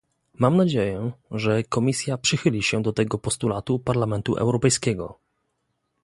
Mam 0.33 0.57
nadzieję, 0.57 1.11
że 1.31 1.63
Komisja 1.63 2.17
przychyli 2.17 2.63
się 2.63 2.81
do 2.81 2.93
tego 2.93 3.17
postulatu 3.17 3.79
Parlamentu 3.79 4.35
Europejskiego 4.35 5.17